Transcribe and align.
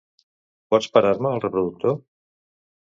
Pots 0.75 0.89
parar-me 0.95 1.35
el 1.37 1.45
reproductor? 1.47 1.97